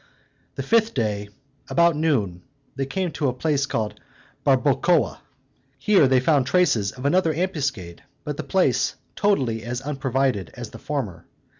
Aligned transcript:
The 0.55 0.63
fifth 0.63 0.95
day, 0.95 1.29
about 1.69 1.95
noon, 1.95 2.41
they 2.75 2.87
came 2.87 3.11
to 3.11 3.27
a 3.27 3.33
place 3.33 3.67
called 3.67 3.99
Barbacoa. 4.43 5.19
Here 5.77 6.07
they 6.07 6.19
found 6.19 6.47
traces 6.47 6.91
of 6.91 7.05
another 7.05 7.35
ambuscade, 7.35 8.01
but 8.23 8.35
the 8.35 8.43
place 8.43 8.95
totally 9.15 9.61
as 9.61 9.79
unprovided 9.81 10.49
as 10.55 10.71
the 10.71 10.79
former. 10.79 11.27